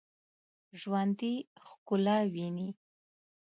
ژوندي 0.79 1.33
ښکلا 1.67 2.17
ویني 2.33 2.67